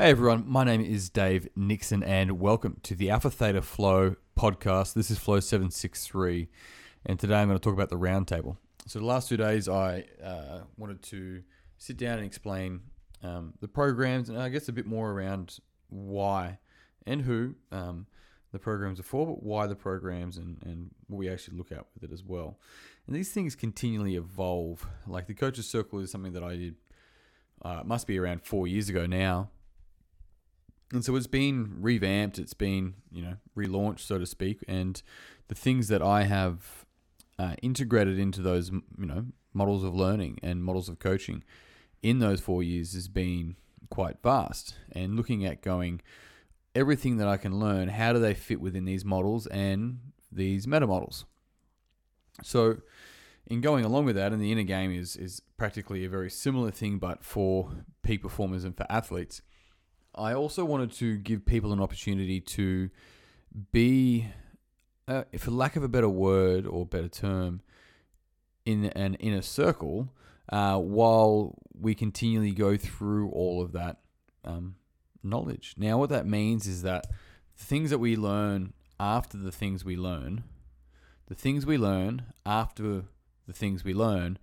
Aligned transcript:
Hey 0.00 0.12
everyone, 0.12 0.44
my 0.46 0.64
name 0.64 0.80
is 0.80 1.10
Dave 1.10 1.46
Nixon, 1.54 2.02
and 2.02 2.40
welcome 2.40 2.78
to 2.84 2.94
the 2.94 3.10
Alpha 3.10 3.30
Theta 3.30 3.60
Flow 3.60 4.16
podcast. 4.34 4.94
This 4.94 5.10
is 5.10 5.18
Flow 5.18 5.40
763, 5.40 6.48
and 7.04 7.20
today 7.20 7.34
I'm 7.34 7.48
going 7.48 7.58
to 7.58 7.62
talk 7.62 7.74
about 7.74 7.90
the 7.90 7.98
roundtable. 7.98 8.56
So, 8.86 8.98
the 8.98 9.04
last 9.04 9.28
two 9.28 9.36
days, 9.36 9.68
I 9.68 10.06
uh, 10.24 10.60
wanted 10.78 11.02
to 11.02 11.42
sit 11.76 11.98
down 11.98 12.16
and 12.16 12.24
explain 12.24 12.80
um, 13.22 13.52
the 13.60 13.68
programs, 13.68 14.30
and 14.30 14.38
I 14.38 14.48
guess 14.48 14.70
a 14.70 14.72
bit 14.72 14.86
more 14.86 15.10
around 15.10 15.58
why 15.90 16.60
and 17.04 17.20
who 17.20 17.56
um, 17.70 18.06
the 18.52 18.58
programs 18.58 19.00
are 19.00 19.02
for, 19.02 19.26
but 19.26 19.42
why 19.42 19.66
the 19.66 19.76
programs 19.76 20.38
and, 20.38 20.56
and 20.64 20.92
what 21.08 21.18
we 21.18 21.28
actually 21.28 21.58
look 21.58 21.72
at 21.72 21.84
with 21.92 22.04
it 22.04 22.10
as 22.10 22.24
well. 22.24 22.58
And 23.06 23.14
these 23.14 23.32
things 23.32 23.54
continually 23.54 24.16
evolve. 24.16 24.86
Like 25.06 25.26
the 25.26 25.34
Coaches 25.34 25.68
Circle 25.68 25.98
is 25.98 26.10
something 26.10 26.32
that 26.32 26.42
I 26.42 26.56
did, 26.56 26.76
uh, 27.60 27.82
must 27.84 28.06
be 28.06 28.18
around 28.18 28.44
four 28.44 28.66
years 28.66 28.88
ago 28.88 29.04
now 29.04 29.50
and 30.92 31.04
so 31.04 31.14
it's 31.14 31.26
been 31.26 31.76
revamped, 31.80 32.38
it's 32.38 32.54
been, 32.54 32.94
you 33.12 33.22
know, 33.22 33.36
relaunched, 33.56 34.00
so 34.00 34.18
to 34.18 34.26
speak. 34.26 34.64
And 34.66 35.00
the 35.48 35.54
things 35.54 35.88
that 35.88 36.02
I 36.02 36.24
have 36.24 36.84
uh, 37.38 37.54
integrated 37.62 38.18
into 38.18 38.42
those, 38.42 38.70
you 38.70 39.06
know, 39.06 39.26
models 39.52 39.84
of 39.84 39.94
learning 39.94 40.38
and 40.42 40.64
models 40.64 40.88
of 40.88 40.98
coaching 40.98 41.44
in 42.02 42.18
those 42.18 42.40
four 42.40 42.62
years 42.62 42.94
has 42.94 43.08
been 43.08 43.56
quite 43.88 44.16
vast. 44.22 44.74
And 44.90 45.16
looking 45.16 45.44
at 45.44 45.62
going, 45.62 46.00
everything 46.74 47.18
that 47.18 47.28
I 47.28 47.36
can 47.36 47.60
learn, 47.60 47.88
how 47.88 48.12
do 48.12 48.18
they 48.18 48.34
fit 48.34 48.60
within 48.60 48.84
these 48.84 49.04
models 49.04 49.46
and 49.46 50.00
these 50.32 50.66
meta 50.66 50.86
models? 50.88 51.24
So, 52.42 52.78
in 53.46 53.60
going 53.60 53.84
along 53.84 54.04
with 54.04 54.16
that, 54.16 54.32
and 54.32 54.40
the 54.40 54.52
inner 54.52 54.62
game 54.62 54.92
is 54.92 55.16
is 55.16 55.42
practically 55.56 56.04
a 56.04 56.08
very 56.08 56.30
similar 56.30 56.70
thing, 56.70 56.98
but 56.98 57.24
for 57.24 57.84
peak 58.02 58.22
performers 58.22 58.64
and 58.64 58.76
for 58.76 58.86
athletes 58.88 59.42
I 60.14 60.34
also 60.34 60.64
wanted 60.64 60.92
to 60.92 61.16
give 61.16 61.46
people 61.46 61.72
an 61.72 61.80
opportunity 61.80 62.40
to 62.40 62.90
be, 63.72 64.26
uh, 65.06 65.24
for 65.38 65.50
lack 65.50 65.76
of 65.76 65.82
a 65.82 65.88
better 65.88 66.08
word 66.08 66.66
or 66.66 66.86
better 66.86 67.08
term, 67.08 67.62
in 68.66 68.86
an 68.86 69.14
inner 69.14 69.42
circle 69.42 70.12
uh, 70.50 70.78
while 70.78 71.56
we 71.78 71.94
continually 71.94 72.52
go 72.52 72.76
through 72.76 73.30
all 73.30 73.62
of 73.62 73.72
that 73.72 73.98
um, 74.44 74.76
knowledge. 75.22 75.74
Now, 75.76 75.98
what 75.98 76.10
that 76.10 76.26
means 76.26 76.66
is 76.66 76.82
that 76.82 77.06
the 77.56 77.64
things 77.64 77.90
that 77.90 77.98
we 77.98 78.16
learn 78.16 78.72
after 78.98 79.38
the 79.38 79.52
things 79.52 79.84
we 79.84 79.96
learn, 79.96 80.44
the 81.26 81.34
things 81.34 81.64
we 81.64 81.78
learn 81.78 82.24
after 82.44 83.04
the 83.46 83.52
things 83.52 83.84
we 83.84 83.94
learn, 83.94 84.38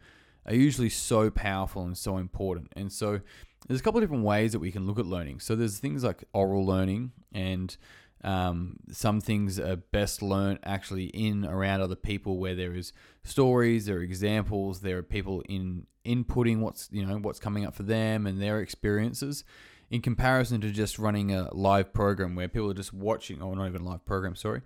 are 0.46 0.56
usually 0.56 0.90
so 0.90 1.30
powerful 1.30 1.84
and 1.84 1.98
so 1.98 2.18
important. 2.18 2.72
And 2.76 2.92
so 2.92 3.22
there's 3.68 3.80
a 3.80 3.84
couple 3.84 4.00
of 4.00 4.04
different 4.04 4.24
ways 4.24 4.52
that 4.54 4.60
we 4.60 4.72
can 4.72 4.86
look 4.88 5.00
at 5.00 5.06
learning. 5.06 5.40
So 5.40 5.56
there's 5.56 5.80
things 5.80 6.04
like 6.04 6.24
oral 6.34 6.66
learning, 6.66 7.12
and 7.34 7.76
um, 8.24 8.78
some 8.92 9.22
things 9.22 9.60
are 9.60 9.76
best 9.76 10.22
learned 10.22 10.60
actually 10.64 11.06
in 11.06 11.46
around 11.46 11.82
other 11.82 11.96
people, 11.96 12.38
where 12.38 12.56
there 12.56 12.74
is 12.74 12.94
stories, 13.24 13.86
there 13.86 13.98
are 13.98 14.02
examples, 14.02 14.82
there 14.82 14.98
are 14.98 15.04
people 15.04 15.44
in 15.50 15.86
inputting 16.06 16.60
what's 16.60 16.88
you 16.92 17.06
know 17.06 17.18
what's 17.18 17.40
coming 17.40 17.66
up 17.66 17.76
for 17.76 17.84
them 17.84 18.26
and 18.26 18.42
their 18.42 18.62
experiences. 18.62 19.44
In 19.90 20.02
comparison 20.02 20.60
to 20.62 20.72
just 20.72 21.00
running 21.00 21.34
a 21.34 21.54
live 21.54 21.94
program 21.94 22.36
where 22.36 22.50
people 22.50 22.70
are 22.70 22.74
just 22.74 22.92
watching, 22.94 23.42
or 23.42 23.56
not 23.56 23.68
even 23.68 23.84
a 23.84 23.86
live 23.86 24.06
program, 24.06 24.36
sorry, 24.36 24.62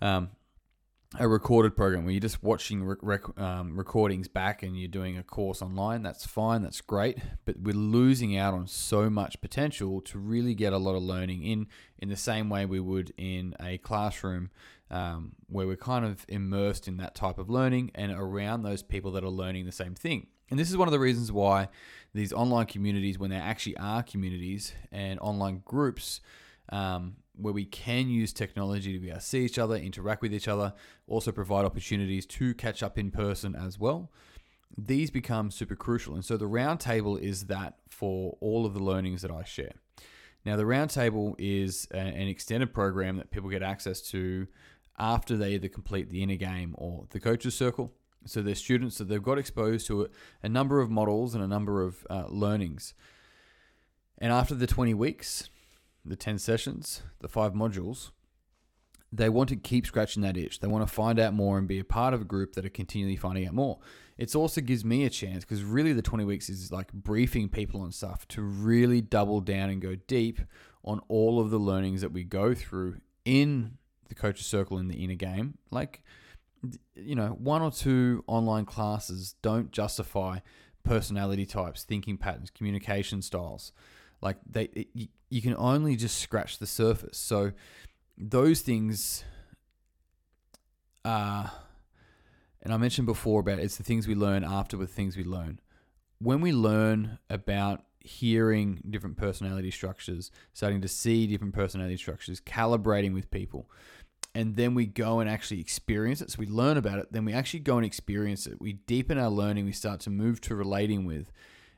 um, 0.00 0.30
a 1.18 1.28
recorded 1.28 1.76
program 1.76 2.04
where 2.04 2.12
you're 2.12 2.20
just 2.20 2.42
watching 2.42 2.82
rec- 2.84 2.98
rec- 3.02 3.38
um, 3.38 3.76
recordings 3.76 4.28
back 4.28 4.62
and 4.62 4.78
you're 4.78 4.88
doing 4.88 5.18
a 5.18 5.22
course 5.22 5.60
online, 5.60 6.02
that's 6.02 6.26
fine, 6.26 6.62
that's 6.62 6.80
great. 6.80 7.18
But 7.44 7.58
we're 7.60 7.74
losing 7.74 8.36
out 8.36 8.54
on 8.54 8.66
so 8.66 9.10
much 9.10 9.40
potential 9.40 10.00
to 10.02 10.18
really 10.18 10.54
get 10.54 10.72
a 10.72 10.78
lot 10.78 10.94
of 10.94 11.02
learning 11.02 11.42
in 11.42 11.66
in 11.98 12.08
the 12.08 12.16
same 12.16 12.48
way 12.48 12.64
we 12.64 12.80
would 12.80 13.12
in 13.16 13.54
a 13.60 13.78
classroom, 13.78 14.50
um, 14.90 15.32
where 15.48 15.66
we're 15.66 15.76
kind 15.76 16.04
of 16.04 16.24
immersed 16.28 16.88
in 16.88 16.96
that 16.96 17.14
type 17.14 17.38
of 17.38 17.50
learning 17.50 17.90
and 17.94 18.10
around 18.12 18.62
those 18.62 18.82
people 18.82 19.12
that 19.12 19.22
are 19.22 19.30
learning 19.30 19.66
the 19.66 19.72
same 19.72 19.94
thing. 19.94 20.26
And 20.50 20.58
this 20.58 20.70
is 20.70 20.76
one 20.76 20.88
of 20.88 20.92
the 20.92 20.98
reasons 20.98 21.30
why 21.30 21.68
these 22.14 22.32
online 22.32 22.66
communities, 22.66 23.18
when 23.18 23.30
they 23.30 23.36
actually 23.36 23.76
are 23.76 24.02
communities 24.02 24.72
and 24.90 25.18
online 25.20 25.62
groups, 25.64 26.20
um, 26.70 27.16
where 27.34 27.52
we 27.52 27.64
can 27.64 28.08
use 28.08 28.32
technology 28.32 28.92
to 28.92 28.98
be 28.98 29.08
able 29.08 29.18
to 29.18 29.24
see 29.24 29.44
each 29.44 29.58
other, 29.58 29.76
interact 29.76 30.22
with 30.22 30.34
each 30.34 30.48
other, 30.48 30.74
also 31.06 31.32
provide 31.32 31.64
opportunities 31.64 32.26
to 32.26 32.54
catch 32.54 32.82
up 32.82 32.98
in 32.98 33.10
person 33.10 33.54
as 33.54 33.78
well. 33.78 34.10
These 34.76 35.10
become 35.10 35.50
super 35.50 35.76
crucial. 35.76 36.14
And 36.14 36.24
so 36.24 36.36
the 36.36 36.48
roundtable 36.48 37.18
is 37.18 37.46
that 37.46 37.74
for 37.88 38.36
all 38.40 38.64
of 38.64 38.74
the 38.74 38.82
learnings 38.82 39.22
that 39.22 39.30
I 39.30 39.44
share. 39.44 39.72
Now, 40.44 40.56
the 40.56 40.64
roundtable 40.64 41.34
is 41.38 41.86
an 41.92 42.28
extended 42.28 42.74
program 42.74 43.16
that 43.18 43.30
people 43.30 43.48
get 43.48 43.62
access 43.62 44.00
to 44.10 44.48
after 44.98 45.36
they 45.36 45.54
either 45.54 45.68
complete 45.68 46.10
the 46.10 46.22
inner 46.22 46.36
game 46.36 46.74
or 46.76 47.06
the 47.10 47.20
coaches 47.20 47.54
circle. 47.54 47.92
So 48.26 48.42
they're 48.42 48.54
students 48.54 48.98
that 48.98 49.08
they've 49.08 49.22
got 49.22 49.38
exposed 49.38 49.86
to 49.88 50.08
a, 50.42 50.48
number 50.48 50.80
of 50.80 50.90
models 50.90 51.34
and 51.34 51.42
a 51.42 51.46
number 51.46 51.82
of 51.82 52.06
uh, 52.08 52.26
learnings. 52.28 52.94
And 54.18 54.32
after 54.32 54.54
the 54.54 54.66
20 54.66 54.94
weeks, 54.94 55.48
the 56.04 56.16
10 56.16 56.38
sessions, 56.38 57.02
the 57.20 57.28
five 57.28 57.52
modules, 57.52 58.10
they 59.12 59.28
want 59.28 59.50
to 59.50 59.56
keep 59.56 59.86
scratching 59.86 60.22
that 60.22 60.36
itch. 60.36 60.60
They 60.60 60.68
want 60.68 60.86
to 60.86 60.92
find 60.92 61.20
out 61.20 61.34
more 61.34 61.58
and 61.58 61.68
be 61.68 61.78
a 61.78 61.84
part 61.84 62.14
of 62.14 62.22
a 62.22 62.24
group 62.24 62.54
that 62.54 62.64
are 62.64 62.70
continually 62.70 63.16
finding 63.16 63.46
out 63.46 63.52
more. 63.52 63.78
It 64.16 64.34
also 64.34 64.60
gives 64.60 64.84
me 64.84 65.04
a 65.04 65.10
chance 65.10 65.44
because 65.44 65.62
really 65.62 65.92
the 65.92 66.02
20 66.02 66.24
weeks 66.24 66.48
is 66.48 66.72
like 66.72 66.92
briefing 66.92 67.48
people 67.48 67.82
on 67.82 67.92
stuff 67.92 68.26
to 68.28 68.40
really 68.40 69.02
double 69.02 69.40
down 69.40 69.68
and 69.68 69.82
go 69.82 69.96
deep 70.06 70.40
on 70.84 71.00
all 71.08 71.40
of 71.40 71.50
the 71.50 71.58
learnings 71.58 72.00
that 72.00 72.12
we 72.12 72.24
go 72.24 72.54
through 72.54 72.96
in 73.24 73.76
the 74.08 74.14
coaches 74.14 74.46
circle 74.46 74.78
in 74.78 74.88
the 74.88 75.04
inner 75.04 75.14
game. 75.14 75.58
Like, 75.70 76.02
you 76.94 77.14
know, 77.14 77.28
one 77.28 77.62
or 77.62 77.70
two 77.70 78.24
online 78.26 78.64
classes 78.64 79.34
don't 79.42 79.72
justify 79.72 80.38
personality 80.84 81.46
types, 81.46 81.84
thinking 81.84 82.16
patterns, 82.16 82.50
communication 82.50 83.22
styles. 83.22 83.72
Like 84.22 84.36
they, 84.48 84.64
it, 84.72 84.88
you, 84.94 85.08
you 85.28 85.42
can 85.42 85.56
only 85.56 85.96
just 85.96 86.18
scratch 86.18 86.58
the 86.58 86.66
surface. 86.66 87.18
So 87.18 87.52
those 88.16 88.60
things 88.60 89.24
are, 91.04 91.50
and 92.62 92.72
I 92.72 92.76
mentioned 92.76 93.06
before 93.06 93.40
about 93.40 93.58
it's 93.58 93.76
the 93.76 93.82
things 93.82 94.06
we 94.06 94.14
learn 94.14 94.44
after 94.44 94.76
the 94.76 94.86
things 94.86 95.16
we 95.16 95.24
learn. 95.24 95.58
When 96.18 96.40
we 96.40 96.52
learn 96.52 97.18
about 97.28 97.82
hearing 97.98 98.82
different 98.88 99.16
personality 99.16 99.70
structures, 99.70 100.30
starting 100.52 100.80
to 100.82 100.88
see 100.88 101.26
different 101.26 101.54
personality 101.54 101.96
structures, 101.96 102.40
calibrating 102.40 103.12
with 103.12 103.30
people, 103.30 103.68
and 104.34 104.56
then 104.56 104.74
we 104.74 104.86
go 104.86 105.20
and 105.20 105.28
actually 105.28 105.60
experience 105.60 106.20
it. 106.20 106.30
So 106.30 106.36
we 106.38 106.46
learn 106.46 106.76
about 106.76 106.98
it, 106.98 107.12
then 107.12 107.24
we 107.24 107.32
actually 107.32 107.60
go 107.60 107.76
and 107.76 107.84
experience 107.84 108.46
it. 108.46 108.60
We 108.60 108.74
deepen 108.74 109.18
our 109.18 109.28
learning, 109.28 109.64
we 109.64 109.72
start 109.72 110.00
to 110.00 110.10
move 110.10 110.40
to 110.42 110.54
relating 110.54 111.04
with 111.04 111.32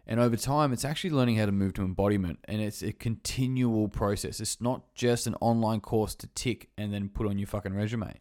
and 0.07 0.21
over 0.21 0.37
time, 0.37 0.73
it's 0.73 0.85
actually 0.85 1.11
learning 1.11 1.37
how 1.37 1.47
to 1.47 1.53
move 1.53 1.75
to 1.75 1.83
embodiment. 1.83 2.39
And 2.45 2.61
it's 2.61 2.83
a 2.83 2.93
continual 2.93 3.89
process. 3.89 4.39
It's 4.39 4.61
not 4.61 4.95
just 4.95 5.27
an 5.27 5.35
online 5.41 5.81
course 5.81 6.15
to 6.17 6.27
tick 6.29 6.69
and 6.77 6.93
then 6.93 7.09
put 7.09 7.27
on 7.27 7.39
your 7.39 7.47
fucking 7.47 7.75
resume. 7.75 8.21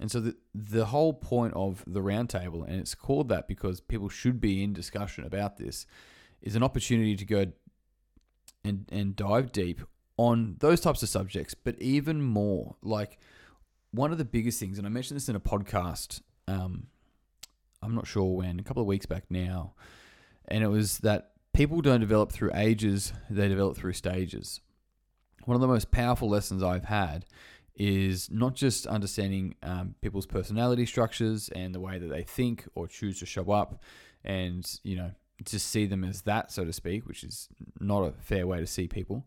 And 0.00 0.10
so 0.10 0.20
the, 0.20 0.36
the 0.54 0.86
whole 0.86 1.12
point 1.12 1.52
of 1.54 1.84
the 1.86 2.00
roundtable, 2.00 2.66
and 2.66 2.80
it's 2.80 2.94
called 2.94 3.28
that 3.28 3.48
because 3.48 3.80
people 3.82 4.08
should 4.08 4.40
be 4.40 4.62
in 4.62 4.72
discussion 4.72 5.24
about 5.24 5.58
this, 5.58 5.86
is 6.40 6.56
an 6.56 6.62
opportunity 6.62 7.16
to 7.16 7.24
go 7.26 7.46
and, 8.64 8.88
and 8.90 9.14
dive 9.14 9.52
deep 9.52 9.82
on 10.16 10.56
those 10.60 10.80
types 10.80 11.02
of 11.02 11.10
subjects, 11.10 11.52
but 11.52 11.78
even 11.82 12.22
more. 12.22 12.76
Like 12.82 13.18
one 13.90 14.10
of 14.10 14.16
the 14.16 14.24
biggest 14.24 14.58
things, 14.58 14.78
and 14.78 14.86
I 14.86 14.90
mentioned 14.90 15.16
this 15.16 15.28
in 15.28 15.36
a 15.36 15.40
podcast, 15.40 16.22
um, 16.48 16.86
I'm 17.82 17.94
not 17.94 18.06
sure 18.06 18.36
when, 18.36 18.58
a 18.58 18.62
couple 18.62 18.80
of 18.80 18.86
weeks 18.86 19.04
back 19.04 19.24
now 19.28 19.74
and 20.50 20.64
it 20.64 20.68
was 20.68 20.98
that 20.98 21.32
people 21.52 21.80
don't 21.80 22.00
develop 22.00 22.32
through 22.32 22.50
ages, 22.54 23.12
they 23.28 23.48
develop 23.48 23.76
through 23.76 23.92
stages. 23.92 24.60
One 25.44 25.54
of 25.54 25.60
the 25.60 25.68
most 25.68 25.90
powerful 25.90 26.28
lessons 26.28 26.62
I've 26.62 26.84
had 26.84 27.24
is 27.74 28.30
not 28.30 28.54
just 28.54 28.86
understanding 28.86 29.54
um, 29.62 29.94
people's 30.02 30.26
personality 30.26 30.84
structures 30.84 31.48
and 31.50 31.74
the 31.74 31.80
way 31.80 31.98
that 31.98 32.08
they 32.08 32.22
think 32.22 32.68
or 32.74 32.86
choose 32.86 33.18
to 33.20 33.26
show 33.26 33.50
up, 33.50 33.82
and 34.24 34.78
you 34.82 34.96
know 34.96 35.12
just 35.44 35.68
see 35.68 35.86
them 35.86 36.04
as 36.04 36.22
that, 36.22 36.52
so 36.52 36.64
to 36.64 36.72
speak, 36.72 37.06
which 37.06 37.24
is 37.24 37.48
not 37.80 38.02
a 38.02 38.12
fair 38.20 38.46
way 38.46 38.58
to 38.60 38.66
see 38.66 38.86
people. 38.86 39.26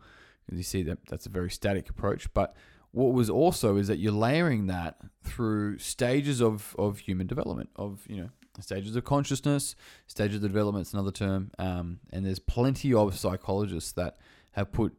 You 0.51 0.63
see 0.63 0.83
that 0.83 0.99
that's 1.07 1.25
a 1.25 1.29
very 1.29 1.49
static 1.49 1.89
approach. 1.89 2.31
But 2.33 2.55
what 2.91 3.13
was 3.13 3.29
also 3.29 3.77
is 3.77 3.87
that 3.87 3.97
you're 3.97 4.11
layering 4.11 4.67
that 4.67 4.97
through 5.23 5.79
stages 5.79 6.41
of, 6.41 6.75
of 6.77 6.99
human 6.99 7.25
development, 7.25 7.69
of 7.75 8.01
you 8.07 8.17
know 8.17 8.29
stages 8.61 8.95
of 8.95 9.03
consciousness, 9.03 9.75
stages 10.07 10.38
of 10.38 10.41
development 10.44 10.88
is 10.88 10.94
another 10.94 11.11
term, 11.11 11.51
um, 11.57 12.00
and 12.11 12.25
there's 12.25 12.39
plenty 12.39 12.94
of 12.94 13.17
psychologists 13.17 13.91
that 13.94 14.17
have 14.51 14.71
put 14.71 14.94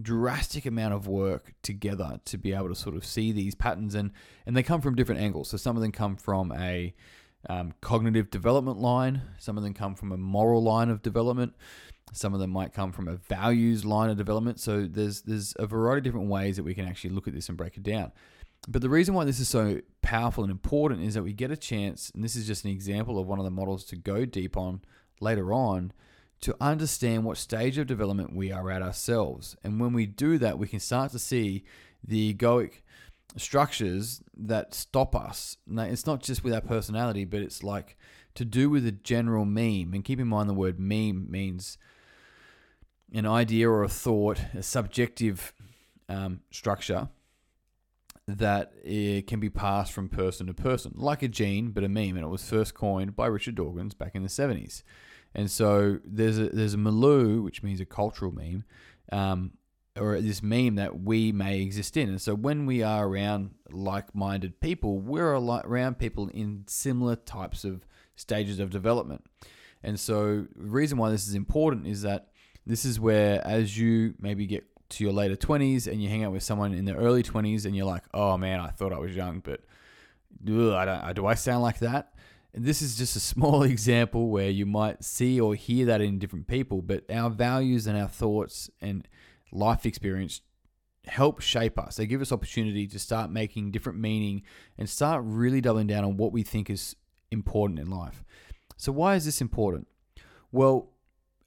drastic 0.00 0.64
amount 0.64 0.94
of 0.94 1.06
work 1.06 1.52
together 1.62 2.18
to 2.24 2.38
be 2.38 2.54
able 2.54 2.68
to 2.68 2.74
sort 2.74 2.96
of 2.96 3.04
see 3.04 3.30
these 3.30 3.54
patterns 3.54 3.94
and 3.94 4.10
and 4.46 4.56
they 4.56 4.62
come 4.62 4.80
from 4.80 4.94
different 4.94 5.20
angles 5.20 5.50
so 5.50 5.58
some 5.58 5.76
of 5.76 5.82
them 5.82 5.92
come 5.92 6.16
from 6.16 6.50
a 6.52 6.94
um, 7.50 7.74
cognitive 7.82 8.30
development 8.30 8.78
line 8.78 9.20
some 9.36 9.58
of 9.58 9.62
them 9.62 9.74
come 9.74 9.94
from 9.94 10.10
a 10.10 10.16
moral 10.16 10.62
line 10.62 10.88
of 10.88 11.02
development 11.02 11.52
Some 12.12 12.34
of 12.34 12.40
them 12.40 12.50
might 12.50 12.74
come 12.74 12.92
from 12.92 13.08
a 13.08 13.16
values 13.16 13.84
line 13.84 14.10
of 14.10 14.16
development. 14.16 14.60
So 14.60 14.86
there's 14.86 15.22
there's 15.22 15.54
a 15.58 15.66
variety 15.66 15.98
of 15.98 16.04
different 16.04 16.28
ways 16.28 16.56
that 16.56 16.62
we 16.62 16.74
can 16.74 16.86
actually 16.86 17.10
look 17.10 17.26
at 17.26 17.34
this 17.34 17.48
and 17.48 17.56
break 17.56 17.76
it 17.76 17.82
down. 17.82 18.12
But 18.68 18.82
the 18.82 18.90
reason 18.90 19.14
why 19.14 19.24
this 19.24 19.40
is 19.40 19.48
so 19.48 19.80
powerful 20.02 20.44
and 20.44 20.50
important 20.50 21.02
is 21.02 21.14
that 21.14 21.22
we 21.22 21.32
get 21.32 21.50
a 21.50 21.56
chance, 21.56 22.10
and 22.14 22.22
this 22.22 22.36
is 22.36 22.46
just 22.46 22.64
an 22.64 22.70
example 22.70 23.18
of 23.18 23.26
one 23.26 23.38
of 23.38 23.44
the 23.44 23.50
models 23.50 23.84
to 23.86 23.96
go 23.96 24.24
deep 24.24 24.56
on 24.56 24.82
later 25.20 25.52
on, 25.52 25.92
to 26.40 26.56
understand 26.60 27.24
what 27.24 27.38
stage 27.38 27.78
of 27.78 27.86
development 27.86 28.34
we 28.34 28.50
are 28.50 28.70
at 28.70 28.82
ourselves. 28.82 29.56
And 29.62 29.80
when 29.80 29.92
we 29.92 30.06
do 30.06 30.38
that, 30.38 30.58
we 30.58 30.66
can 30.66 30.80
start 30.80 31.12
to 31.12 31.18
see 31.18 31.64
the 32.02 32.34
egoic 32.34 32.82
structures 33.36 34.22
that 34.36 34.74
stop 34.74 35.14
us. 35.14 35.56
Now, 35.66 35.84
it's 35.84 36.06
not 36.06 36.20
just 36.20 36.42
with 36.42 36.52
our 36.52 36.60
personality, 36.60 37.24
but 37.24 37.40
it's 37.40 37.62
like 37.62 37.96
to 38.34 38.44
do 38.44 38.68
with 38.68 38.84
a 38.86 38.92
general 38.92 39.44
meme. 39.44 39.92
And 39.94 40.04
keep 40.04 40.18
in 40.18 40.26
mind 40.26 40.48
the 40.48 40.54
word 40.54 40.80
meme 40.80 41.30
means 41.30 41.78
an 43.12 43.26
idea 43.26 43.70
or 43.70 43.84
a 43.84 43.88
thought, 43.88 44.40
a 44.52 44.62
subjective 44.62 45.52
um, 46.08 46.40
structure 46.50 47.08
that 48.28 48.72
it 48.84 49.26
can 49.26 49.40
be 49.40 49.50
passed 49.50 49.92
from 49.92 50.08
person 50.08 50.46
to 50.46 50.54
person, 50.54 50.92
like 50.94 51.22
a 51.22 51.28
gene, 51.28 51.70
but 51.70 51.84
a 51.84 51.88
meme. 51.88 52.16
And 52.16 52.24
it 52.24 52.28
was 52.28 52.48
first 52.48 52.74
coined 52.74 53.16
by 53.16 53.26
Richard 53.26 53.56
Dawkins 53.56 53.94
back 53.94 54.14
in 54.14 54.22
the 54.22 54.28
70s. 54.28 54.82
And 55.34 55.50
so 55.50 55.98
there's 56.04 56.38
a, 56.38 56.48
there's 56.50 56.74
a 56.74 56.78
milieu, 56.78 57.42
which 57.42 57.62
means 57.62 57.80
a 57.80 57.86
cultural 57.86 58.32
meme, 58.32 58.64
um, 59.10 59.52
or 59.98 60.20
this 60.20 60.42
meme 60.42 60.76
that 60.76 61.00
we 61.00 61.32
may 61.32 61.60
exist 61.60 61.96
in. 61.96 62.08
And 62.08 62.20
so 62.20 62.34
when 62.34 62.64
we 62.64 62.82
are 62.82 63.06
around 63.06 63.50
like-minded 63.70 64.60
people, 64.60 64.98
we're 64.98 65.34
around 65.34 65.98
people 65.98 66.28
in 66.28 66.64
similar 66.66 67.16
types 67.16 67.64
of 67.64 67.84
stages 68.14 68.60
of 68.60 68.70
development. 68.70 69.24
And 69.82 69.98
so 69.98 70.46
the 70.54 70.70
reason 70.70 70.96
why 70.96 71.10
this 71.10 71.26
is 71.26 71.34
important 71.34 71.86
is 71.86 72.02
that 72.02 72.28
this 72.66 72.84
is 72.84 73.00
where 73.00 73.44
as 73.46 73.76
you 73.76 74.14
maybe 74.20 74.46
get 74.46 74.64
to 74.92 75.04
your 75.04 75.12
later 75.12 75.36
20s 75.36 75.86
and 75.86 76.02
you 76.02 76.08
hang 76.08 76.24
out 76.24 76.32
with 76.32 76.42
someone 76.42 76.74
in 76.74 76.84
their 76.84 76.96
early 76.96 77.22
20s 77.22 77.64
and 77.64 77.76
you're 77.76 77.86
like, 77.86 78.04
"Oh 78.14 78.36
man, 78.36 78.60
I 78.60 78.68
thought 78.68 78.92
I 78.92 78.98
was 78.98 79.14
young, 79.14 79.40
but 79.40 79.60
ugh, 80.48 80.72
I 80.72 80.84
don't 80.84 81.14
do 81.14 81.26
I 81.26 81.34
sound 81.34 81.62
like 81.62 81.78
that?" 81.80 82.14
And 82.54 82.64
this 82.64 82.82
is 82.82 82.96
just 82.96 83.16
a 83.16 83.20
small 83.32 83.62
example 83.62 84.28
where 84.28 84.50
you 84.50 84.66
might 84.66 85.04
see 85.04 85.40
or 85.40 85.54
hear 85.54 85.86
that 85.86 86.00
in 86.00 86.18
different 86.18 86.46
people, 86.46 86.82
but 86.82 87.04
our 87.10 87.30
values 87.30 87.86
and 87.86 87.98
our 87.98 88.08
thoughts 88.08 88.70
and 88.80 89.08
life 89.50 89.86
experience 89.86 90.40
help 91.06 91.40
shape 91.40 91.78
us. 91.78 91.96
They 91.96 92.06
give 92.06 92.20
us 92.20 92.32
opportunity 92.32 92.86
to 92.86 92.98
start 92.98 93.30
making 93.30 93.70
different 93.70 93.98
meaning 93.98 94.42
and 94.78 94.88
start 94.88 95.22
really 95.24 95.60
doubling 95.60 95.88
down 95.88 96.04
on 96.04 96.16
what 96.16 96.32
we 96.32 96.42
think 96.42 96.70
is 96.70 96.96
important 97.30 97.80
in 97.80 97.90
life. 97.90 98.24
So, 98.76 98.92
why 98.92 99.16
is 99.16 99.24
this 99.24 99.40
important? 99.40 99.88
Well, 100.50 100.91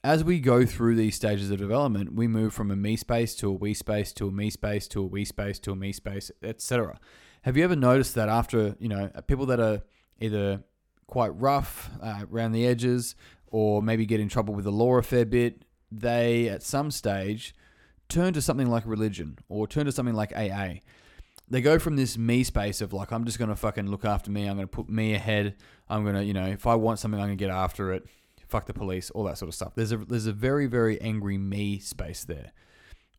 as 0.06 0.24
we 0.24 0.40
go 0.40 0.68
through 0.68 0.94
these 0.94 1.16
stages 1.16 1.50
of 1.50 1.58
development, 1.58 2.14
we 2.14 2.28
move 2.28 2.54
from 2.54 2.70
a 2.70 2.76
me 2.76 2.96
space 2.96 3.34
to 3.38 3.50
a 3.50 3.54
we 3.54 3.74
space 3.74 4.14
to 4.14 4.28
a 4.28 4.32
me 4.32 4.52
space 4.52 4.88
to 4.90 5.02
a 5.02 5.06
we 5.08 5.26
space 5.26 5.58
to 5.58 5.72
a 5.72 5.76
me 5.76 5.92
space, 5.92 6.30
etc. 6.44 7.00
Have 7.42 7.58
you 7.58 7.64
ever 7.64 7.76
noticed 7.76 8.14
that 8.14 8.30
after, 8.30 8.76
you 8.80 8.88
know, 8.88 9.10
people 9.26 9.48
that 9.48 9.60
are 9.60 9.82
either 10.20 10.64
quite 11.08 11.30
rough 11.30 11.90
uh, 12.04 12.22
around 12.32 12.52
the 12.52 12.68
edges 12.68 13.16
or 13.48 13.82
maybe 13.82 14.06
get 14.06 14.20
in 14.20 14.30
trouble 14.30 14.54
with 14.54 14.66
the 14.66 14.72
law 14.72 14.96
a 14.98 15.02
fair 15.02 15.26
bit, 15.26 15.66
they 15.92 16.50
at 16.50 16.62
some 16.62 16.92
stage 16.92 17.56
turn 18.08 18.32
to 18.34 18.44
something 18.44 18.70
like 18.70 18.84
religion 18.86 19.40
or 19.50 19.68
turn 19.68 19.88
to 19.88 19.92
something 19.92 20.14
like 20.14 20.32
AA. 20.38 20.82
They 21.50 21.62
go 21.62 21.80
from 21.80 21.96
this 21.96 22.16
me 22.16 22.44
space 22.44 22.80
of 22.80 22.94
like, 22.94 23.12
I'm 23.12 23.26
just 23.26 23.40
going 23.40 23.50
to 23.50 23.56
fucking 23.56 23.90
look 23.90 24.06
after 24.06 24.30
me. 24.30 24.46
I'm 24.46 24.56
going 24.56 24.68
to 24.68 24.72
put 24.72 24.88
me 24.88 25.16
ahead. 25.16 25.56
I'm 25.90 26.04
going 26.04 26.16
to, 26.16 26.24
you 26.24 26.34
know, 26.34 26.46
if 26.46 26.68
I 26.68 26.76
want 26.76 27.00
something, 27.00 27.20
I'm 27.20 27.28
going 27.28 27.38
to 27.40 27.44
get 27.44 27.52
after 27.52 27.92
it. 27.92 28.06
Fuck 28.48 28.68
the 28.68 28.74
police, 28.74 29.10
all 29.12 29.24
that 29.26 29.38
sort 29.38 29.50
of 29.50 29.56
stuff. 29.56 29.74
There's 29.76 29.92
a, 29.92 29.98
there's 29.98 30.28
a 30.28 30.34
very, 30.34 30.68
very 30.68 31.00
angry 31.02 31.38
me 31.38 31.80
space 31.80 32.24
there. 32.24 32.52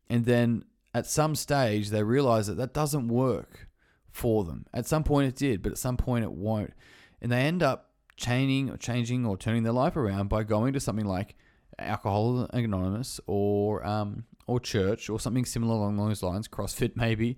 And 0.09 0.25
then 0.25 0.63
at 0.93 1.05
some 1.05 1.35
stage, 1.35 1.89
they 1.89 2.03
realize 2.03 2.47
that 2.47 2.55
that 2.57 2.73
doesn't 2.73 3.07
work 3.07 3.67
for 4.11 4.43
them. 4.43 4.65
At 4.73 4.85
some 4.85 5.03
point, 5.03 5.27
it 5.27 5.35
did, 5.35 5.61
but 5.61 5.71
at 5.71 5.77
some 5.77 5.97
point, 5.97 6.23
it 6.23 6.31
won't. 6.31 6.73
And 7.21 7.31
they 7.31 7.41
end 7.41 7.61
up 7.61 7.91
changing 8.15 8.69
or 8.69 8.77
changing 8.77 9.25
or 9.25 9.37
turning 9.37 9.63
their 9.63 9.73
life 9.73 9.95
around 9.95 10.29
by 10.29 10.43
going 10.43 10.73
to 10.73 10.79
something 10.79 11.05
like 11.05 11.35
Alcohol 11.77 12.47
Anonymous 12.51 13.19
or 13.27 13.85
um, 13.85 14.25
or 14.47 14.59
church 14.59 15.09
or 15.09 15.19
something 15.19 15.45
similar 15.45 15.75
along 15.75 15.97
those 15.97 16.23
lines, 16.23 16.47
CrossFit 16.47 16.95
maybe. 16.95 17.37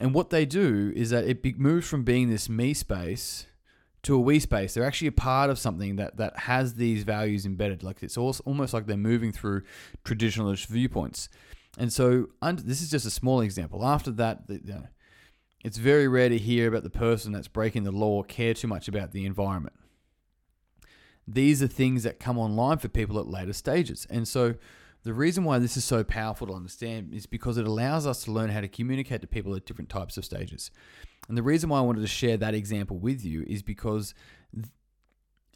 And 0.00 0.14
what 0.14 0.30
they 0.30 0.44
do 0.44 0.92
is 0.94 1.10
that 1.10 1.24
it 1.24 1.58
moves 1.58 1.86
from 1.86 2.04
being 2.04 2.30
this 2.30 2.48
me 2.48 2.74
space 2.74 3.46
to 4.04 4.14
a 4.14 4.18
we 4.18 4.38
space. 4.38 4.74
They're 4.74 4.84
actually 4.84 5.08
a 5.08 5.12
part 5.12 5.50
of 5.50 5.58
something 5.58 5.96
that 5.96 6.16
that 6.16 6.38
has 6.40 6.74
these 6.74 7.02
values 7.02 7.44
embedded. 7.44 7.82
Like 7.82 8.02
it's 8.02 8.16
almost 8.16 8.72
like 8.72 8.86
they're 8.86 8.96
moving 8.96 9.32
through 9.32 9.62
traditionalist 10.04 10.66
viewpoints. 10.66 11.28
And 11.76 11.92
so 11.92 12.28
under, 12.40 12.62
this 12.62 12.80
is 12.80 12.90
just 12.90 13.06
a 13.06 13.10
small 13.10 13.40
example. 13.40 13.84
After 13.84 14.10
that, 14.12 14.42
you 14.48 14.60
know, 14.64 14.86
it's 15.64 15.78
very 15.78 16.06
rare 16.06 16.28
to 16.28 16.38
hear 16.38 16.68
about 16.68 16.84
the 16.84 16.90
person 16.90 17.32
that's 17.32 17.48
breaking 17.48 17.84
the 17.84 17.90
law 17.90 18.22
care 18.22 18.54
too 18.54 18.68
much 18.68 18.86
about 18.86 19.12
the 19.12 19.26
environment. 19.26 19.74
These 21.26 21.62
are 21.62 21.66
things 21.66 22.02
that 22.02 22.20
come 22.20 22.38
online 22.38 22.78
for 22.78 22.88
people 22.88 23.18
at 23.18 23.26
later 23.26 23.54
stages. 23.54 24.06
And 24.10 24.28
so 24.28 24.54
the 25.04 25.14
reason 25.14 25.42
why 25.44 25.58
this 25.58 25.76
is 25.76 25.84
so 25.84 26.04
powerful 26.04 26.46
to 26.46 26.52
understand 26.52 27.14
is 27.14 27.26
because 27.26 27.56
it 27.56 27.66
allows 27.66 28.06
us 28.06 28.24
to 28.24 28.32
learn 28.32 28.50
how 28.50 28.60
to 28.60 28.68
communicate 28.68 29.22
to 29.22 29.26
people 29.26 29.54
at 29.54 29.64
different 29.64 29.88
types 29.88 30.16
of 30.16 30.24
stages. 30.24 30.70
And 31.28 31.38
the 31.38 31.42
reason 31.42 31.70
why 31.70 31.78
I 31.78 31.82
wanted 31.82 32.02
to 32.02 32.06
share 32.06 32.36
that 32.36 32.54
example 32.54 32.98
with 32.98 33.24
you 33.24 33.44
is 33.46 33.62
because 33.62 34.14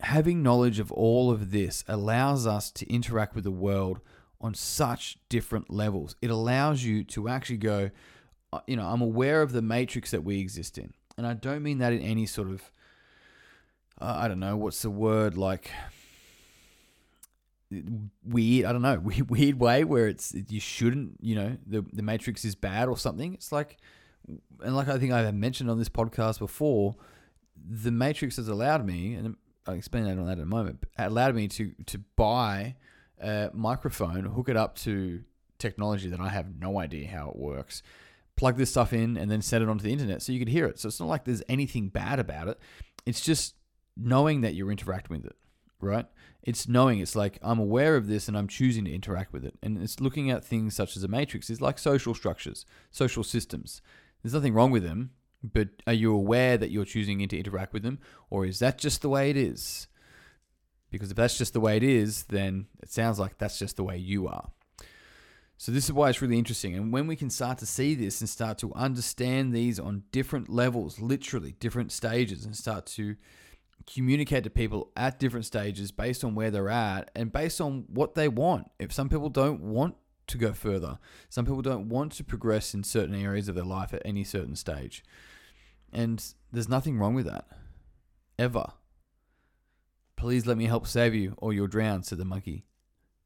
having 0.00 0.42
knowledge 0.42 0.78
of 0.78 0.92
all 0.92 1.30
of 1.30 1.50
this 1.50 1.84
allows 1.88 2.46
us 2.46 2.70
to 2.70 2.86
interact 2.92 3.34
with 3.34 3.44
the 3.44 3.50
world 3.50 4.00
on 4.40 4.54
such 4.54 5.18
different 5.28 5.70
levels. 5.70 6.16
It 6.22 6.30
allows 6.30 6.84
you 6.84 7.04
to 7.04 7.28
actually 7.28 7.58
go, 7.58 7.90
uh, 8.52 8.60
you 8.66 8.76
know, 8.76 8.86
I'm 8.86 9.02
aware 9.02 9.42
of 9.42 9.52
the 9.52 9.62
matrix 9.62 10.12
that 10.12 10.22
we 10.22 10.38
exist 10.38 10.78
in. 10.78 10.94
And 11.16 11.26
I 11.26 11.34
don't 11.34 11.62
mean 11.62 11.78
that 11.78 11.92
in 11.92 12.00
any 12.00 12.26
sort 12.26 12.48
of, 12.48 12.70
uh, 14.00 14.14
I 14.16 14.28
don't 14.28 14.40
know, 14.40 14.56
what's 14.56 14.82
the 14.82 14.90
word 14.90 15.36
like 15.36 15.70
weird 18.24 18.64
i 18.64 18.72
don't 18.72 18.80
know 18.80 18.98
weird 19.28 19.60
way 19.60 19.84
where 19.84 20.08
it's 20.08 20.34
you 20.48 20.58
shouldn't 20.58 21.18
you 21.20 21.34
know 21.34 21.54
the 21.66 21.84
the 21.92 22.02
matrix 22.02 22.42
is 22.42 22.54
bad 22.54 22.88
or 22.88 22.96
something 22.96 23.34
it's 23.34 23.52
like 23.52 23.76
and 24.62 24.76
like 24.76 24.88
i 24.88 24.98
think 24.98 25.12
i've 25.12 25.34
mentioned 25.34 25.70
on 25.70 25.78
this 25.78 25.88
podcast 25.88 26.38
before 26.38 26.94
the 27.56 27.90
matrix 27.90 28.36
has 28.36 28.48
allowed 28.48 28.84
me 28.86 29.14
and 29.14 29.36
i'll 29.66 29.74
explain 29.74 30.04
that 30.04 30.18
on 30.18 30.26
that 30.26 30.38
in 30.38 30.42
a 30.42 30.46
moment 30.46 30.84
allowed 30.98 31.34
me 31.34 31.48
to 31.48 31.72
to 31.86 31.98
buy 32.16 32.74
a 33.20 33.50
microphone 33.52 34.24
hook 34.24 34.48
it 34.48 34.56
up 34.56 34.76
to 34.76 35.22
technology 35.58 36.08
that 36.08 36.20
i 36.20 36.28
have 36.28 36.46
no 36.60 36.78
idea 36.78 37.08
how 37.08 37.28
it 37.28 37.36
works 37.36 37.82
plug 38.36 38.56
this 38.56 38.70
stuff 38.70 38.92
in 38.92 39.16
and 39.16 39.30
then 39.30 39.42
set 39.42 39.60
it 39.60 39.68
onto 39.68 39.82
the 39.82 39.92
internet 39.92 40.22
so 40.22 40.32
you 40.32 40.38
could 40.38 40.48
hear 40.48 40.66
it 40.66 40.78
so 40.78 40.86
it's 40.86 41.00
not 41.00 41.08
like 41.08 41.24
there's 41.24 41.42
anything 41.48 41.88
bad 41.88 42.18
about 42.18 42.48
it 42.48 42.58
it's 43.04 43.20
just 43.20 43.54
knowing 43.96 44.42
that 44.42 44.54
you're 44.54 44.70
interacting 44.70 45.16
with 45.16 45.26
it 45.26 45.36
right 45.80 46.06
it's 46.48 46.66
knowing 46.66 47.00
it's 47.00 47.14
like 47.14 47.38
I'm 47.42 47.58
aware 47.58 47.94
of 47.96 48.06
this 48.06 48.26
and 48.26 48.36
I'm 48.36 48.48
choosing 48.48 48.86
to 48.86 48.90
interact 48.90 49.34
with 49.34 49.44
it. 49.44 49.54
And 49.62 49.82
it's 49.82 50.00
looking 50.00 50.30
at 50.30 50.42
things 50.42 50.74
such 50.74 50.96
as 50.96 51.04
a 51.04 51.08
matrix 51.08 51.50
is 51.50 51.60
like 51.60 51.78
social 51.78 52.14
structures, 52.14 52.64
social 52.90 53.22
systems. 53.22 53.82
There's 54.22 54.34
nothing 54.34 54.54
wrong 54.54 54.70
with 54.70 54.82
them, 54.82 55.10
but 55.42 55.68
are 55.86 55.92
you 55.92 56.12
aware 56.12 56.56
that 56.56 56.70
you're 56.70 56.84
choosing 56.84 57.26
to 57.26 57.38
interact 57.38 57.72
with 57.72 57.82
them 57.82 57.98
or 58.30 58.44
is 58.46 58.58
that 58.58 58.78
just 58.78 59.02
the 59.02 59.08
way 59.08 59.30
it 59.30 59.36
is? 59.36 59.86
Because 60.90 61.10
if 61.10 61.16
that's 61.16 61.38
just 61.38 61.52
the 61.52 61.60
way 61.60 61.76
it 61.76 61.82
is, 61.82 62.24
then 62.24 62.66
it 62.82 62.90
sounds 62.90 63.18
like 63.18 63.38
that's 63.38 63.58
just 63.58 63.76
the 63.76 63.84
way 63.84 63.96
you 63.96 64.26
are. 64.26 64.50
So 65.58 65.72
this 65.72 65.84
is 65.84 65.92
why 65.92 66.08
it's 66.08 66.22
really 66.22 66.38
interesting. 66.38 66.76
And 66.76 66.92
when 66.92 67.08
we 67.08 67.16
can 67.16 67.30
start 67.30 67.58
to 67.58 67.66
see 67.66 67.94
this 67.94 68.20
and 68.20 68.30
start 68.30 68.58
to 68.58 68.72
understand 68.74 69.52
these 69.52 69.80
on 69.80 70.04
different 70.12 70.48
levels, 70.48 71.00
literally 71.00 71.56
different 71.58 71.90
stages, 71.90 72.44
and 72.44 72.56
start 72.56 72.86
to 72.86 73.16
communicate 73.92 74.44
to 74.44 74.50
people 74.50 74.92
at 74.96 75.18
different 75.18 75.46
stages 75.46 75.90
based 75.90 76.22
on 76.22 76.34
where 76.36 76.52
they're 76.52 76.68
at 76.68 77.10
and 77.16 77.32
based 77.32 77.60
on 77.60 77.86
what 77.88 78.14
they 78.14 78.28
want. 78.28 78.70
If 78.78 78.92
some 78.92 79.08
people 79.08 79.30
don't 79.30 79.60
want 79.60 79.96
to 80.28 80.38
go 80.38 80.52
further, 80.52 80.98
some 81.28 81.44
people 81.44 81.62
don't 81.62 81.88
want 81.88 82.12
to 82.12 82.24
progress 82.24 82.74
in 82.74 82.84
certain 82.84 83.14
areas 83.14 83.48
of 83.48 83.54
their 83.54 83.64
life 83.64 83.92
at 83.92 84.02
any 84.04 84.24
certain 84.24 84.56
stage. 84.56 85.02
And 85.92 86.24
there's 86.52 86.68
nothing 86.68 86.98
wrong 86.98 87.14
with 87.14 87.26
that. 87.26 87.46
Ever. 88.38 88.72
Please 90.16 90.46
let 90.46 90.58
me 90.58 90.66
help 90.66 90.86
save 90.86 91.14
you 91.14 91.34
or 91.38 91.52
you'll 91.52 91.66
drown, 91.66 92.02
said 92.02 92.18
the 92.18 92.24
monkey 92.24 92.64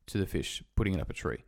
to 0.06 0.18
the 0.18 0.26
fish, 0.26 0.62
putting 0.76 0.94
it 0.94 1.00
up 1.00 1.10
a 1.10 1.14
tree. 1.14 1.44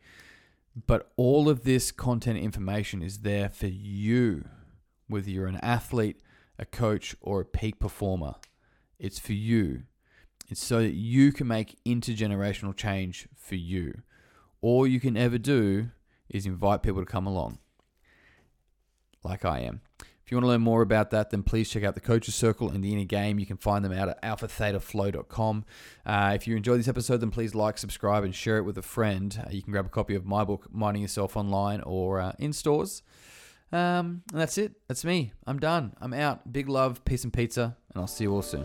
But 0.87 1.13
all 1.17 1.49
of 1.49 1.65
this 1.65 1.93
content 1.93 2.39
information 2.39 3.03
is 3.03 3.19
there 3.19 3.49
for 3.49 3.69
you, 3.69 4.45
whether 5.07 5.31
you're 5.31 5.47
an 5.47 5.61
athlete, 5.63 6.21
a 6.59 6.65
coach, 6.65 7.15
or 7.21 7.41
a 7.41 7.45
peak 7.45 7.79
performer. 7.79 8.35
It's 8.99 9.19
for 9.19 9.33
you. 9.35 9.83
It's 10.49 10.65
so 10.65 10.81
that 10.81 10.95
you 10.95 11.33
can 11.33 11.47
make 11.47 11.79
intergenerational 11.85 12.77
change 12.77 13.29
for 13.37 13.55
you. 13.55 14.03
All 14.61 14.87
you 14.87 15.01
can 15.01 15.17
ever 15.17 15.39
do 15.39 15.91
is 16.29 16.47
invite 16.47 16.83
people 16.83 17.01
to 17.01 17.07
come 17.07 17.27
along, 17.27 17.59
like 19.23 19.45
I 19.45 19.61
am. 19.61 19.81
If 20.25 20.31
you 20.31 20.39
want 20.39 20.45
to 20.45 20.49
learn 20.49 20.63
more 20.63 20.81
about 20.81 21.11
that, 21.11 21.29
then 21.29 21.43
please 21.43 21.69
check 21.69 21.85
out 21.85 21.95
the 21.95 22.01
Coaches 22.01 22.35
Circle 22.35 22.71
and 22.71 22.83
the 22.83 22.95
Inner 22.95 23.05
Game. 23.05 23.39
You 23.39 23.45
can 23.45 23.59
find 23.59 23.85
them 23.85 23.93
out 23.93 24.09
at 24.09 24.23
alphathetaflow.com. 24.23 25.65
Uh, 26.07 26.33
if 26.35 26.47
you 26.47 26.57
enjoyed 26.57 26.79
this 26.79 26.89
episode, 26.89 27.19
then 27.19 27.31
please 27.31 27.55
like, 27.55 27.77
subscribe, 27.77 28.25
and 28.25 28.35
share 28.35 28.57
it 28.57 28.63
with 28.63 28.79
a 28.79 28.83
friend. 28.83 29.39
Uh, 29.45 29.51
you 29.51 29.63
can 29.63 29.71
grab 29.71 29.85
a 29.85 29.91
copy 29.91 30.15
of 30.15 30.25
my 30.25 30.43
book, 30.43 30.69
Minding 30.73 31.03
Yourself 31.03 31.37
Online, 31.37 31.83
or 31.83 32.21
uh, 32.21 32.33
in 32.39 32.55
stores. 32.55 33.03
Um, 33.71 34.23
and 34.33 34.41
that's 34.41 34.57
it. 34.57 34.73
That's 34.89 35.05
me. 35.05 35.33
I'm 35.47 35.59
done. 35.59 35.93
I'm 36.01 36.15
out. 36.15 36.51
Big 36.51 36.71
love, 36.71 37.05
peace 37.05 37.25
and 37.25 37.33
pizza, 37.33 37.77
and 37.93 38.01
I'll 38.01 38.07
see 38.07 38.25
you 38.25 38.33
all 38.33 38.41
soon. 38.41 38.65